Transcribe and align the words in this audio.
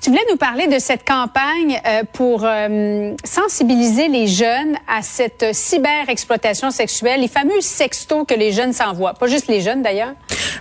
Tu 0.00 0.10
voulais 0.10 0.22
nous 0.30 0.36
parler 0.36 0.66
de 0.66 0.78
cette 0.78 1.06
campagne 1.06 1.80
euh, 1.86 2.02
pour 2.12 2.42
euh, 2.44 3.14
sensibiliser 3.24 4.08
les 4.08 4.26
jeunes 4.26 4.76
à 4.88 5.02
cette 5.02 5.54
cyber-exploitation 5.54 6.70
sexuelle, 6.70 7.20
les 7.20 7.28
fameux 7.28 7.60
sextos 7.60 8.24
que 8.26 8.34
les 8.34 8.52
jeunes 8.52 8.72
s'envoient. 8.72 9.14
Pas 9.14 9.26
juste 9.26 9.48
les 9.48 9.60
jeunes 9.60 9.82
d'ailleurs. 9.82 10.14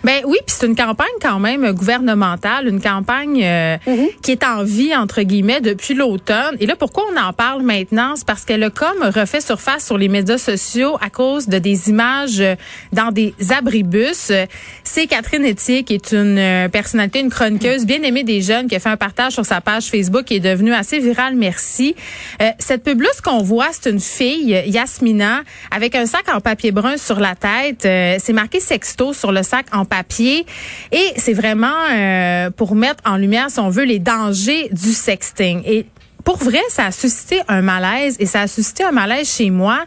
Ben 0.03 0.21
oui, 0.25 0.37
puis 0.45 0.55
c'est 0.59 0.65
une 0.65 0.75
campagne 0.75 1.07
quand 1.21 1.39
même 1.39 1.71
gouvernementale, 1.71 2.67
une 2.67 2.81
campagne 2.81 3.41
euh, 3.43 3.77
mm-hmm. 3.85 4.19
qui 4.21 4.31
est 4.31 4.43
en 4.43 4.63
vie 4.63 4.95
entre 4.95 5.21
guillemets 5.21 5.61
depuis 5.61 5.93
l'automne. 5.93 6.55
Et 6.59 6.65
là, 6.65 6.75
pourquoi 6.75 7.05
on 7.13 7.21
en 7.21 7.33
parle 7.33 7.61
maintenant? 7.61 8.15
C'est 8.15 8.25
parce 8.25 8.45
qu'elle 8.45 8.63
a 8.63 8.69
comme 8.69 9.03
refait 9.03 9.41
surface 9.41 9.85
sur 9.85 9.97
les 9.97 10.09
médias 10.09 10.37
sociaux 10.37 10.97
à 11.01 11.09
cause 11.09 11.47
de 11.47 11.57
des 11.57 11.89
images 11.89 12.43
dans 12.91 13.11
des 13.11 13.33
abribus. 13.55 14.31
C'est 14.95 15.07
Catherine 15.07 15.43
Etier 15.43 15.81
qui 15.81 15.95
est 15.95 16.11
une 16.11 16.69
personnalité, 16.71 17.19
une 17.19 17.31
chroniqueuse 17.31 17.83
bien 17.83 18.03
aimée 18.03 18.23
des 18.23 18.43
jeunes 18.43 18.67
qui 18.67 18.75
a 18.75 18.79
fait 18.79 18.89
un 18.89 18.95
partage 18.95 19.33
sur 19.33 19.43
sa 19.43 19.59
page 19.59 19.85
Facebook 19.85 20.25
qui 20.25 20.35
est 20.35 20.39
devenue 20.39 20.71
assez 20.71 20.99
virale, 20.99 21.35
merci. 21.35 21.95
Euh, 22.39 22.51
cette 22.59 22.83
pub-là, 22.83 23.09
ce 23.17 23.23
qu'on 23.23 23.41
voit, 23.41 23.69
c'est 23.71 23.89
une 23.89 23.99
fille, 23.99 24.61
Yasmina, 24.67 25.41
avec 25.71 25.95
un 25.95 26.05
sac 26.05 26.29
en 26.31 26.41
papier 26.41 26.71
brun 26.71 26.97
sur 26.97 27.19
la 27.19 27.33
tête. 27.33 27.87
Euh, 27.87 28.17
c'est 28.19 28.33
marqué 28.33 28.59
sexto 28.59 29.13
sur 29.13 29.31
le 29.31 29.41
sac 29.41 29.65
en 29.71 29.85
papier. 29.85 30.45
Et 30.91 31.07
c'est 31.17 31.33
vraiment 31.33 31.73
euh, 31.89 32.51
pour 32.51 32.75
mettre 32.75 33.01
en 33.03 33.17
lumière, 33.17 33.49
si 33.49 33.59
on 33.59 33.69
veut, 33.69 33.85
les 33.85 33.97
dangers 33.97 34.69
du 34.69 34.93
sexting. 34.93 35.63
Et 35.65 35.87
pour 36.23 36.37
vrai, 36.37 36.61
ça 36.69 36.85
a 36.85 36.91
suscité 36.91 37.41
un 37.47 37.63
malaise 37.63 38.15
et 38.19 38.27
ça 38.27 38.41
a 38.41 38.47
suscité 38.47 38.83
un 38.83 38.91
malaise 38.91 39.27
chez 39.27 39.49
moi 39.49 39.85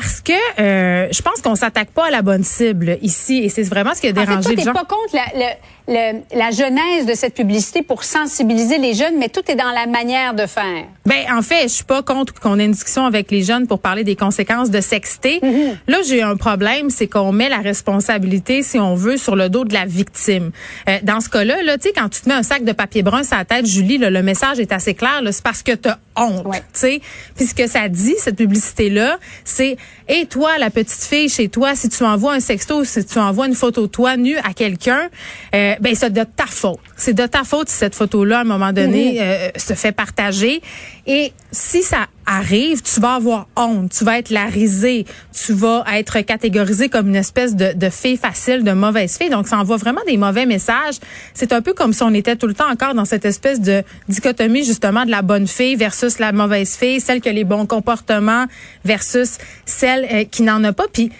parce 0.00 0.22
que 0.22 0.32
euh, 0.32 1.08
je 1.12 1.20
pense 1.20 1.42
qu'on 1.42 1.54
s'attaque 1.54 1.90
pas 1.90 2.06
à 2.06 2.10
la 2.10 2.22
bonne 2.22 2.42
cible 2.42 2.96
ici 3.02 3.38
et 3.44 3.48
c'est 3.50 3.62
vraiment 3.64 3.94
ce 3.94 4.00
qui 4.00 4.08
a 4.08 4.12
dérangé 4.12 4.32
en 4.32 4.42
fait, 4.42 4.54
toi, 4.54 4.64
les 4.64 4.72
pas 4.72 4.84
contre 4.86 5.14
la, 5.14 5.56
la 5.90 6.50
genèse 6.50 7.06
de 7.06 7.14
cette 7.14 7.34
publicité 7.34 7.82
pour 7.82 8.04
sensibiliser 8.04 8.78
les 8.78 8.94
jeunes, 8.94 9.18
mais 9.18 9.28
tout 9.28 9.42
est 9.48 9.56
dans 9.56 9.72
la 9.72 9.86
manière 9.86 10.34
de 10.34 10.46
faire. 10.46 10.84
Ben 11.04 11.24
en 11.32 11.42
fait, 11.42 11.62
je 11.64 11.68
suis 11.68 11.84
pas 11.84 12.02
contre 12.02 12.34
qu'on 12.34 12.58
ait 12.58 12.64
une 12.64 12.72
discussion 12.72 13.04
avec 13.04 13.30
les 13.30 13.42
jeunes 13.42 13.66
pour 13.66 13.80
parler 13.80 14.04
des 14.04 14.16
conséquences 14.16 14.70
de 14.70 14.80
sexter. 14.80 15.40
Mm-hmm. 15.42 15.76
Là, 15.88 15.98
j'ai 16.06 16.22
un 16.22 16.36
problème, 16.36 16.90
c'est 16.90 17.08
qu'on 17.08 17.32
met 17.32 17.48
la 17.48 17.58
responsabilité, 17.58 18.62
si 18.62 18.78
on 18.78 18.94
veut, 18.94 19.16
sur 19.16 19.34
le 19.34 19.48
dos 19.48 19.64
de 19.64 19.74
la 19.74 19.86
victime. 19.86 20.50
Euh, 20.88 20.98
dans 21.02 21.20
ce 21.20 21.28
cas-là, 21.28 21.62
là, 21.62 21.76
tu 21.76 21.88
sais, 21.88 21.94
quand 21.94 22.08
tu 22.08 22.20
te 22.20 22.28
mets 22.28 22.36
un 22.36 22.42
sac 22.42 22.64
de 22.64 22.72
papier 22.72 23.02
brun 23.02 23.24
sur 23.24 23.36
la 23.36 23.44
tête, 23.44 23.66
Julie, 23.66 23.98
le 23.98 24.22
message 24.22 24.60
est 24.60 24.72
assez 24.72 24.94
clair. 24.94 25.20
C'est 25.30 25.42
parce 25.42 25.62
que 25.62 25.72
tu 25.72 25.88
as 25.88 25.98
honte, 26.16 26.44
tu 26.44 26.60
sais. 26.74 27.00
Puis 27.36 27.46
ce 27.46 27.54
que 27.54 27.66
ça 27.66 27.88
dit, 27.88 28.14
cette 28.18 28.36
publicité-là, 28.36 29.18
c'est 29.44 29.76
et 30.12 30.26
toi, 30.26 30.58
la 30.58 30.70
petite 30.70 31.04
fille 31.04 31.28
chez 31.28 31.48
toi, 31.48 31.76
si 31.76 31.88
tu 31.88 32.02
envoies 32.02 32.34
un 32.34 32.40
sexto, 32.40 32.82
si 32.82 33.04
tu 33.04 33.18
envoies 33.20 33.46
une 33.46 33.54
photo 33.54 33.82
de 33.82 33.86
toi 33.86 34.16
nue 34.16 34.38
à 34.38 34.52
quelqu'un, 34.54 35.08
euh, 35.54 35.76
ben 35.80 35.94
c'est 35.94 36.10
de 36.10 36.24
ta 36.24 36.46
faute. 36.46 36.78
C'est 36.96 37.14
de 37.14 37.26
ta 37.26 37.44
faute 37.44 37.68
si 37.68 37.76
cette 37.76 37.94
photo-là, 37.94 38.38
à 38.38 38.40
un 38.42 38.44
moment 38.44 38.72
donné, 38.72 39.20
euh, 39.20 39.48
se 39.56 39.74
fait 39.74 39.92
partager. 39.92 40.60
Et 41.06 41.32
si 41.50 41.82
ça 41.82 42.06
arrive, 42.26 42.82
tu 42.82 43.00
vas 43.00 43.14
avoir 43.14 43.48
honte, 43.56 43.90
tu 43.90 44.04
vas 44.04 44.18
être 44.18 44.30
la 44.30 44.44
risée, 44.44 45.06
tu 45.32 45.52
vas 45.52 45.84
être 45.94 46.20
catégorisé 46.20 46.88
comme 46.88 47.08
une 47.08 47.16
espèce 47.16 47.56
de, 47.56 47.72
de 47.72 47.90
fille 47.90 48.16
facile, 48.16 48.62
de 48.62 48.72
mauvaise 48.72 49.16
fille. 49.16 49.30
Donc, 49.30 49.48
ça 49.48 49.58
envoie 49.58 49.78
vraiment 49.78 50.02
des 50.06 50.16
mauvais 50.16 50.46
messages. 50.46 50.96
C'est 51.34 51.52
un 51.52 51.62
peu 51.62 51.72
comme 51.72 51.92
si 51.92 52.02
on 52.02 52.14
était 52.14 52.36
tout 52.36 52.46
le 52.46 52.54
temps 52.54 52.70
encore 52.70 52.94
dans 52.94 53.04
cette 53.04 53.24
espèce 53.24 53.60
de 53.60 53.82
dichotomie, 54.08 54.64
justement, 54.64 55.04
de 55.04 55.10
la 55.10 55.22
bonne 55.22 55.48
fille 55.48 55.76
versus 55.76 56.18
la 56.18 56.32
mauvaise 56.32 56.76
fille, 56.76 57.00
celle 57.00 57.20
qui 57.20 57.28
a 57.28 57.32
les 57.32 57.44
bons 57.44 57.66
comportements 57.66 58.46
versus 58.84 59.38
celle 59.64 60.06
euh, 60.12 60.24
qui 60.24 60.42
n'en 60.42 60.62
a 60.62 60.72
pas. 60.72 60.86
Puis, 60.92 61.10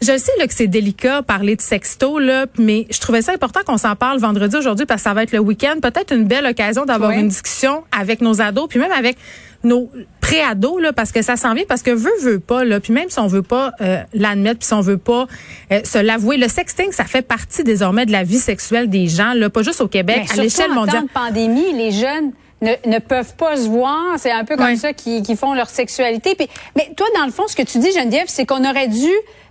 je 0.00 0.18
sais 0.18 0.32
là, 0.38 0.46
que 0.46 0.54
c'est 0.54 0.66
délicat 0.66 1.22
parler 1.22 1.56
de 1.56 1.62
sexto, 1.62 2.18
là, 2.18 2.46
mais 2.58 2.86
je 2.90 3.00
trouvais 3.00 3.22
ça 3.22 3.32
important 3.32 3.60
qu'on 3.66 3.78
s'en 3.78 3.96
parle 3.96 4.18
vendredi 4.18 4.56
aujourd'hui 4.56 4.86
parce 4.86 5.02
que 5.02 5.08
ça 5.08 5.14
va 5.14 5.22
être 5.22 5.32
le 5.32 5.38
week-end. 5.38 5.76
Peut-être 5.80 6.14
une 6.14 6.24
belle 6.24 6.46
occasion 6.46 6.84
d'avoir 6.84 7.12
une 7.12 7.28
discussion 7.28 7.84
avec 7.96 8.20
nos 8.20 8.40
ados, 8.40 8.68
puis 8.68 8.78
même 8.78 8.92
avec 8.92 9.16
nos 9.62 9.90
pré-ados, 10.20 10.80
là, 10.80 10.92
parce 10.92 11.10
que 11.10 11.22
ça 11.22 11.36
s'en 11.36 11.54
vient, 11.54 11.64
parce 11.66 11.82
que 11.82 11.90
veut, 11.90 12.12
veut 12.20 12.40
pas, 12.40 12.64
là, 12.64 12.80
puis 12.80 12.92
même 12.92 13.10
si 13.10 13.18
on 13.18 13.26
veut 13.26 13.42
pas 13.42 13.72
euh, 13.80 14.02
l'admettre, 14.12 14.58
puis 14.60 14.68
si 14.68 14.74
on 14.74 14.80
veut 14.80 14.98
pas 14.98 15.26
euh, 15.72 15.80
se 15.84 15.98
l'avouer, 15.98 16.36
le 16.36 16.48
sexting, 16.48 16.92
ça 16.92 17.04
fait 17.04 17.22
partie 17.22 17.64
désormais 17.64 18.06
de 18.06 18.12
la 18.12 18.24
vie 18.24 18.38
sexuelle 18.38 18.88
des 18.90 19.08
gens, 19.08 19.32
là, 19.32 19.50
pas 19.50 19.62
juste 19.62 19.80
au 19.80 19.88
Québec, 19.88 20.26
à 20.32 20.36
l'échelle 20.36 20.72
mondiale. 20.72 21.04
En 21.04 21.06
temps 21.06 21.06
de 21.06 21.32
pandémie, 21.32 21.72
les 21.72 21.92
jeunes 21.92 22.32
ne, 22.62 22.72
ne, 22.86 22.98
peuvent 22.98 23.34
pas 23.36 23.56
se 23.56 23.68
voir. 23.68 24.18
C'est 24.18 24.30
un 24.30 24.44
peu 24.44 24.56
comme 24.56 24.76
ça 24.76 24.92
qu'ils 24.92 25.36
font 25.36 25.54
leur 25.54 25.68
sexualité. 25.68 26.34
Puis, 26.34 26.48
mais 26.76 26.90
toi, 26.96 27.06
dans 27.16 27.26
le 27.26 27.32
fond, 27.32 27.46
ce 27.46 27.56
que 27.56 27.62
tu 27.62 27.78
dis, 27.78 27.92
Geneviève, 27.92 28.26
c'est 28.28 28.46
qu'on 28.46 28.68
aurait 28.68 28.88
dû 28.88 29.10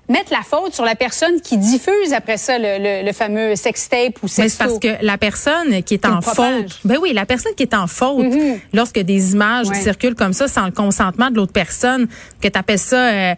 mettre 0.10 0.32
la 0.32 0.42
faute 0.42 0.74
sur 0.74 0.84
la 0.84 0.96
personne 0.96 1.40
qui 1.42 1.58
diffuse 1.58 2.14
après 2.14 2.38
ça 2.38 2.58
le, 2.60 3.06
le, 3.06 3.14
fameux 3.14 3.56
sextape 3.56 4.22
ou 4.22 4.28
sexto. 4.28 4.50
C'est 4.50 4.68
parce 4.68 4.80
que 4.80 5.06
la 5.06 5.18
personne 5.18 5.82
qui 5.84 5.94
est 5.94 6.06
en 6.06 6.22
faute, 6.22 6.80
ben 6.84 6.98
oui, 7.02 7.14
la 7.14 7.26
personne 7.26 7.54
qui 7.56 7.64
est 7.64 7.74
en 7.74 7.88
faute 7.88 8.26
mm-hmm. 8.26 8.60
lorsque 8.74 9.00
des 9.00 9.34
images 9.34 9.68
circulent 9.68 10.16
comme 10.16 10.34
ça 10.34 10.48
sans 10.48 10.66
le 10.66 10.72
consentement 10.72 11.30
de 11.30 11.36
l'autre 11.36 11.54
personne, 11.54 12.08
que 12.42 12.48
tu 12.48 12.60
appelles 12.60 12.80
ça 12.80 12.98
euh, 12.98 13.36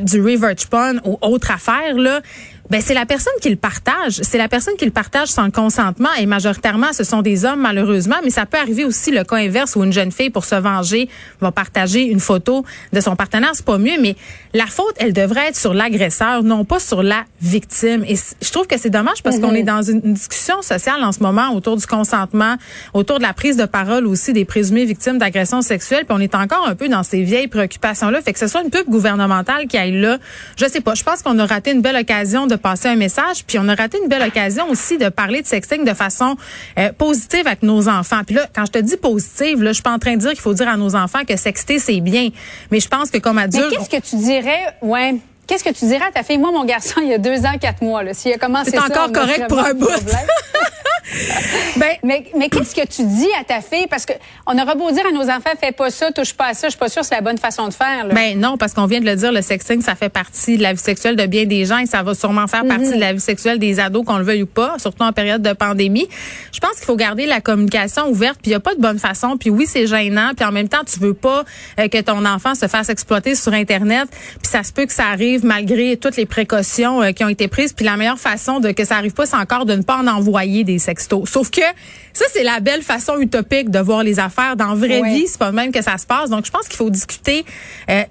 du 0.00 0.20
revenge 0.20 0.66
porn 0.66 1.00
ou 1.04 1.18
autre 1.22 1.52
affaire 1.52 1.94
là, 1.96 2.20
ben 2.72 2.80
c'est 2.80 2.94
la 2.94 3.04
personne 3.04 3.34
qui 3.42 3.50
le 3.50 3.56
partage. 3.56 4.20
C'est 4.22 4.38
la 4.38 4.48
personne 4.48 4.76
qui 4.78 4.86
le 4.86 4.90
partage 4.90 5.28
sans 5.28 5.50
consentement. 5.50 6.08
Et 6.18 6.24
majoritairement 6.24 6.94
ce 6.94 7.04
sont 7.04 7.20
des 7.20 7.44
hommes 7.44 7.60
malheureusement, 7.60 8.16
mais 8.24 8.30
ça 8.30 8.46
peut 8.46 8.56
arriver 8.56 8.86
aussi 8.86 9.10
le 9.10 9.24
cas 9.24 9.36
inverse 9.36 9.76
où 9.76 9.84
une 9.84 9.92
jeune 9.92 10.10
fille 10.10 10.30
pour 10.30 10.46
se 10.46 10.54
venger 10.54 11.10
va 11.42 11.52
partager 11.52 12.04
une 12.04 12.18
photo 12.18 12.64
de 12.94 13.00
son 13.02 13.14
partenaire, 13.14 13.50
c'est 13.52 13.66
pas 13.66 13.76
mieux, 13.76 14.00
mais 14.00 14.16
la 14.54 14.64
faute 14.64 14.94
elle 14.96 15.12
devrait 15.12 15.48
être 15.48 15.56
sur 15.56 15.74
l'agresseur, 15.74 16.44
non 16.44 16.64
pas 16.64 16.78
sur 16.78 17.02
la 17.02 17.24
victime. 17.42 18.04
Et 18.08 18.16
je 18.16 18.50
trouve 18.50 18.66
que 18.66 18.78
c'est 18.78 18.88
dommage 18.88 19.22
parce 19.22 19.38
qu'on 19.38 19.52
est 19.52 19.64
dans 19.64 19.82
une, 19.82 20.00
discussion 20.00 20.62
sociale 20.62 21.04
en 21.04 21.12
ce 21.12 21.20
moment 21.20 21.54
autour 21.54 21.76
du 21.76 21.86
consentement, 21.86 22.56
autour 22.94 23.18
de 23.18 23.22
la 23.22 23.34
prise 23.34 23.58
de 23.58 23.66
parole 23.66 24.06
aussi 24.06 24.32
des 24.32 24.46
présumées 24.46 24.86
victimes 24.86 25.18
d'agressions 25.18 25.60
sexuelles, 25.60 26.06
puis 26.06 26.16
on 26.18 26.20
est 26.20 26.34
encore 26.34 26.66
un 26.66 26.74
peu 26.74 26.88
dans 26.88 27.02
ces 27.02 27.22
vieilles 27.22 27.48
préoccupations 27.48 28.08
là, 28.08 28.22
fait 28.22 28.32
que 28.32 28.38
ce 28.38 28.46
soit 28.46 28.62
une 28.62 28.70
pub 28.70 28.88
gouvernementale 28.88 29.66
qui 29.66 29.76
aille 29.76 30.00
là, 30.00 30.16
je 30.56 30.64
sais 30.64 30.80
pas, 30.80 30.94
je 30.94 31.02
pense 31.02 31.20
qu'on 31.20 31.38
a 31.38 31.44
raté 31.44 31.72
une 31.72 31.82
belle 31.82 31.96
occasion 31.96 32.46
de 32.46 32.61
passer 32.62 32.88
un 32.88 32.96
message. 32.96 33.44
Puis 33.46 33.58
on 33.58 33.68
a 33.68 33.74
raté 33.74 33.98
une 34.02 34.08
belle 34.08 34.22
occasion 34.22 34.68
aussi 34.70 34.98
de 34.98 35.08
parler 35.08 35.42
de 35.42 35.46
sexting 35.46 35.84
de 35.84 35.94
façon 35.94 36.36
euh, 36.78 36.92
positive 36.92 37.46
avec 37.46 37.62
nos 37.62 37.88
enfants. 37.88 38.22
Puis 38.24 38.36
là, 38.36 38.46
quand 38.54 38.66
je 38.66 38.72
te 38.72 38.78
dis 38.78 38.96
positive, 38.96 39.62
là, 39.62 39.70
je 39.70 39.74
suis 39.74 39.82
pas 39.82 39.92
en 39.92 39.98
train 39.98 40.14
de 40.14 40.20
dire 40.20 40.30
qu'il 40.30 40.40
faut 40.40 40.54
dire 40.54 40.68
à 40.68 40.76
nos 40.76 40.94
enfants 40.94 41.24
que 41.26 41.36
sexter 41.36 41.78
c'est 41.78 42.00
bien, 42.00 42.30
mais 42.70 42.80
je 42.80 42.88
pense 42.88 43.10
que 43.10 43.18
comme 43.18 43.38
adulte, 43.38 43.70
qu'est-ce 43.70 43.90
que 43.90 44.08
tu 44.08 44.16
dirais, 44.16 44.74
ouais. 44.80 45.16
Qu'est-ce 45.46 45.64
que 45.64 45.70
tu 45.70 45.84
dirais 45.86 46.04
à 46.08 46.12
ta 46.12 46.22
fille? 46.22 46.38
Moi, 46.38 46.52
mon 46.52 46.64
garçon, 46.64 47.00
il 47.02 47.08
y 47.08 47.14
a 47.14 47.18
deux 47.18 47.44
ans, 47.44 47.58
quatre 47.60 47.82
mois. 47.82 48.02
S'il 48.14 48.32
a 48.32 48.38
commencé 48.38 48.70
C'est 48.70 48.78
encore 48.78 49.10
correct 49.12 49.48
pour 49.48 49.58
un 49.58 49.74
bout. 49.74 49.88
ben, 51.76 51.92
mais 52.02 52.24
mais 52.36 52.48
qu'est-ce 52.48 52.74
que 52.74 52.86
tu 52.86 53.04
dis 53.04 53.28
à 53.40 53.44
ta 53.44 53.60
fille? 53.60 53.86
Parce 53.88 54.06
que 54.06 54.12
on 54.46 54.58
aura 54.58 54.74
beau 54.74 54.90
dire 54.90 55.06
à 55.06 55.12
nos 55.12 55.28
enfants, 55.28 55.50
fais 55.60 55.72
pas 55.72 55.90
ça, 55.90 56.10
touche 56.12 56.34
pas 56.34 56.46
à 56.46 56.54
ça. 56.54 56.68
Je 56.68 56.72
suis 56.72 56.78
pas 56.78 56.88
sûre 56.88 57.02
que 57.02 57.08
c'est 57.08 57.14
la 57.14 57.20
bonne 57.20 57.38
façon 57.38 57.68
de 57.68 57.74
faire. 57.74 58.06
Là. 58.06 58.14
Ben 58.14 58.38
non, 58.38 58.56
parce 58.56 58.72
qu'on 58.72 58.86
vient 58.86 59.00
de 59.00 59.06
le 59.06 59.16
dire, 59.16 59.32
le 59.32 59.42
sexting, 59.42 59.82
ça 59.82 59.94
fait 59.94 60.08
partie 60.08 60.56
de 60.56 60.62
la 60.62 60.72
vie 60.72 60.80
sexuelle 60.80 61.16
de 61.16 61.26
bien 61.26 61.44
des 61.44 61.64
gens 61.64 61.78
et 61.78 61.86
ça 61.86 62.02
va 62.02 62.14
sûrement 62.14 62.46
faire 62.46 62.64
partie 62.64 62.86
mhm. 62.86 62.94
de 62.94 63.00
la 63.00 63.12
vie 63.12 63.20
sexuelle 63.20 63.58
des 63.58 63.80
ados, 63.80 64.04
qu'on 64.04 64.18
le 64.18 64.24
veuille 64.24 64.42
ou 64.42 64.46
pas, 64.46 64.76
surtout 64.78 65.02
en 65.02 65.12
période 65.12 65.42
de 65.42 65.52
pandémie. 65.52 66.08
Je 66.52 66.60
pense 66.60 66.76
qu'il 66.76 66.84
faut 66.84 66.96
garder 66.96 67.26
la 67.26 67.40
communication 67.40 68.08
ouverte. 68.08 68.38
Puis 68.42 68.50
il 68.50 68.52
y 68.52 68.56
a 68.56 68.60
pas 68.60 68.74
de 68.74 68.80
bonne 68.80 68.98
façon. 68.98 69.36
Puis 69.36 69.50
oui, 69.50 69.66
c'est 69.66 69.86
gênant. 69.86 70.32
Puis 70.36 70.44
en 70.44 70.52
même 70.52 70.68
temps, 70.68 70.84
tu 70.84 70.98
veux 70.98 71.14
pas 71.14 71.44
euh, 71.78 71.88
que 71.88 72.00
ton 72.00 72.24
enfant 72.24 72.54
se 72.54 72.66
fasse 72.68 72.88
exploiter 72.88 73.34
sur 73.34 73.52
Internet. 73.52 74.08
Puis 74.10 74.50
ça 74.50 74.62
se 74.62 74.72
peut 74.72 74.86
que 74.86 74.92
ça 74.92 75.06
arrive 75.06 75.44
malgré 75.44 75.96
toutes 75.96 76.16
les 76.16 76.26
précautions 76.26 77.02
euh, 77.02 77.12
qui 77.12 77.24
ont 77.24 77.28
été 77.28 77.48
prises. 77.48 77.72
Puis 77.72 77.84
la 77.84 77.96
meilleure 77.96 78.18
façon 78.18 78.60
de 78.60 78.72
que 78.72 78.84
ça 78.84 78.96
arrive 78.96 79.12
pas, 79.12 79.26
c'est 79.26 79.36
encore 79.36 79.66
de 79.66 79.74
ne 79.74 79.82
pas 79.82 79.98
en 79.98 80.06
envoyer 80.06 80.64
des 80.64 80.78
Sauf 81.02 81.50
que 81.50 81.60
ça, 82.12 82.24
c'est 82.32 82.44
la 82.44 82.60
belle 82.60 82.82
façon 82.82 83.18
utopique 83.18 83.70
de 83.70 83.78
voir 83.78 84.02
les 84.02 84.18
affaires. 84.20 84.56
Dans 84.56 84.74
vraie 84.74 85.02
vie, 85.02 85.26
c'est 85.26 85.38
pas 85.38 85.52
même 85.52 85.72
que 85.72 85.82
ça 85.82 85.98
se 85.98 86.06
passe. 86.06 86.30
Donc, 86.30 86.46
je 86.46 86.50
pense 86.50 86.68
qu'il 86.68 86.76
faut 86.76 86.90
discuter. 86.90 87.44
Euh, 87.90 88.04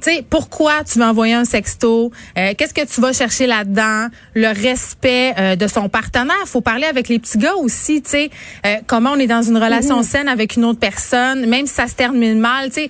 tu 0.00 0.10
sais, 0.10 0.24
pourquoi 0.28 0.84
tu 0.84 0.98
vas 0.98 1.10
envoyer 1.10 1.34
un 1.34 1.44
sexto? 1.44 2.10
Euh, 2.38 2.54
qu'est-ce 2.56 2.74
que 2.74 2.86
tu 2.86 3.00
vas 3.00 3.12
chercher 3.12 3.46
là-dedans? 3.46 4.08
Le 4.34 4.48
respect 4.48 5.34
euh, 5.38 5.56
de 5.56 5.66
son 5.66 5.88
partenaire. 5.88 6.36
faut 6.46 6.60
parler 6.60 6.86
avec 6.86 7.08
les 7.08 7.18
petits 7.18 7.38
gars 7.38 7.54
aussi, 7.56 8.02
tu 8.02 8.10
sais. 8.10 8.30
Euh, 8.66 8.76
comment 8.86 9.12
on 9.12 9.18
est 9.18 9.26
dans 9.26 9.42
une 9.42 9.58
relation 9.58 9.98
mhm. 9.98 10.02
saine 10.02 10.28
avec 10.28 10.56
une 10.56 10.64
autre 10.64 10.78
personne, 10.78 11.46
même 11.46 11.66
si 11.66 11.74
ça 11.74 11.86
se 11.86 11.94
termine 11.94 12.38
mal, 12.38 12.68
tu 12.68 12.82
sais. 12.82 12.88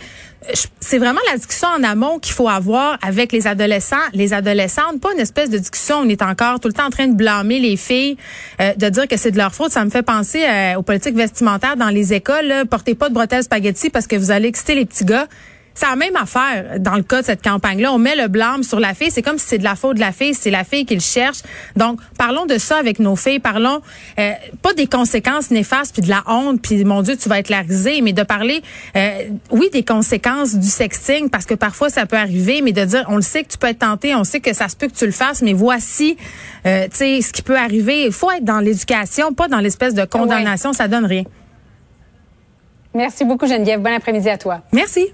C'est 0.81 0.97
vraiment 0.97 1.21
la 1.31 1.37
discussion 1.37 1.69
en 1.69 1.83
amont 1.83 2.19
qu'il 2.19 2.33
faut 2.33 2.49
avoir 2.49 2.99
avec 3.03 3.31
les 3.31 3.47
adolescents, 3.47 3.97
les 4.15 4.33
adolescentes, 4.33 4.99
pas 4.99 5.13
une 5.13 5.21
espèce 5.21 5.51
de 5.51 5.59
discussion. 5.59 5.97
On 5.99 6.09
est 6.09 6.23
encore 6.23 6.61
tout 6.61 6.69
le 6.69 6.73
temps 6.73 6.87
en 6.87 6.91
train 6.91 7.09
de 7.09 7.15
blâmer 7.15 7.59
les 7.59 7.77
filles, 7.77 8.17
de 8.59 8.89
dire 8.89 9.07
que 9.07 9.19
c'est 9.19 9.33
de 9.33 9.37
leur 9.37 9.55
faute. 9.55 9.71
Ça 9.71 9.85
me 9.85 9.91
fait 9.91 10.03
penser 10.03 10.43
aux 10.79 10.83
politiques 10.83 11.15
vestimentaires 11.15 11.77
dans 11.77 11.91
les 11.91 12.15
écoles. 12.15 12.65
Portez 12.71 12.95
pas 12.95 13.11
de 13.11 13.15
bretelles 13.15 13.43
spaghetti 13.43 13.91
parce 13.91 14.07
que 14.07 14.17
vous 14.17 14.31
allez 14.31 14.49
exciter 14.49 14.75
les 14.75 14.87
petits 14.87 15.05
gars 15.05 15.29
c'est 15.75 15.87
la 15.87 15.97
même 15.97 16.17
affaire 16.17 16.79
dans 16.79 16.97
le 16.97 17.03
cas 17.03 17.21
de 17.21 17.27
cette 17.27 17.43
campagne-là. 17.43 17.93
On 17.93 17.99
met 17.99 18.17
le 18.17 18.29
blâme 18.29 18.63
sur 18.63 18.81
la 18.81 18.95
fille. 18.95 19.11
C'est 19.11 19.23
comme 19.23 19.39
si 19.39 19.47
c'est 19.47 19.59
de 19.59 19.65
la 19.65 19.77
faute 19.77 19.97
de 19.97 20.01
la 20.01 20.13
fille, 20.13 20.35
c'est 20.35 20.51
la 20.51 20.65
fille 20.65 20.85
qui 20.85 20.95
le 20.95 21.01
cherche. 21.01 21.39
Donc, 21.77 22.01
parlons 22.19 22.47
de 22.47 22.59
ça 22.59 22.77
avec 22.77 22.99
nos 22.99 23.17
filles. 23.17 23.39
Parlons 23.39 23.81
euh, 24.19 24.33
pas 24.63 24.75
des 24.75 24.87
conséquences 24.87 25.51
néfastes, 25.51 25.95
puis 25.95 26.03
de 26.03 26.09
la 26.09 26.23
honte, 26.27 26.61
puis 26.61 26.85
mon 26.85 27.03
Dieu, 27.03 27.17
tu 27.17 27.29
vas 27.29 27.39
être 27.39 27.49
larisé, 27.49 28.01
mais 28.03 28.13
de 28.13 28.23
parler, 28.23 28.63
euh, 28.97 29.11
oui, 29.51 29.69
des 29.73 29.85
conséquences 29.85 30.55
du 30.55 30.69
sexting, 30.69 31.31
parce 31.31 31.47
que 31.47 31.55
parfois 31.55 31.89
ça 31.89 32.07
peut 32.07 32.17
arriver, 32.17 32.61
mais 32.63 32.73
de 32.73 32.85
dire, 32.85 33.05
on 33.09 33.17
le 33.17 33.23
sait 33.23 33.45
que 33.45 33.49
tu 33.49 33.59
peux 33.59 33.69
être 33.69 33.81
tenté, 33.81 34.15
on 34.15 34.25
sait 34.25 34.41
que 34.41 34.53
ça 34.53 34.69
se 34.69 34.77
peut 34.77 34.89
que 34.89 34.95
tu 34.95 35.07
le 35.07 35.13
fasses, 35.13 35.43
mais 35.43 35.53
voici, 35.53 36.17
euh, 36.67 36.85
tu 36.85 36.97
sais, 36.97 37.21
ce 37.23 37.33
qui 37.33 37.43
peut 37.43 37.57
arriver. 37.57 38.05
Il 38.05 38.13
faut 38.13 38.31
être 38.31 38.45
dans 38.45 38.61
l'éducation, 38.61 39.33
pas 39.33 39.49
dans 39.49 39.61
l'espèce 39.61 39.95
de 39.95 40.05
condamnation. 40.05 40.73
Ça 40.73 40.89
donne 40.89 41.07
rien. 41.07 41.25
Merci 42.95 43.25
beaucoup, 43.25 43.47
Geneviève. 43.47 43.81
Bon 43.81 43.95
après-midi 43.95 44.29
à 44.29 44.39
toi. 44.39 44.63
Merci. 44.73 45.13